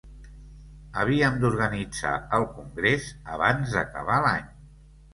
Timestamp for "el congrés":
2.39-3.09